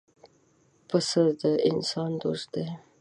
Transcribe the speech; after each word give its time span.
پسه 0.87 1.23
د 1.41 1.43
انسان 1.69 2.11
دوست 2.21 2.47
دی. 2.53 2.67